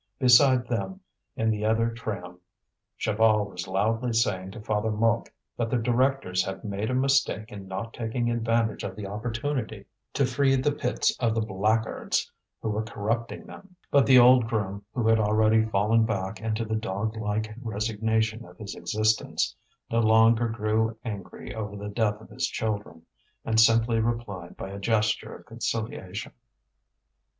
[0.17, 0.99] Beside them,
[1.35, 2.39] in the other tram,
[2.99, 7.67] Chaval was loudly saying to Father Mouque that the directors had made a mistake in
[7.67, 12.31] not taking advantage of the opportunity to free the pits of the blackguards
[12.63, 16.75] who were corrupting them; but the old groom, who had already fallen back into the
[16.75, 19.55] dog like resignation of his existence,
[19.91, 23.03] no longer grew angry over the death of his children,
[23.45, 26.31] and simply replied by a gesture of conciliation.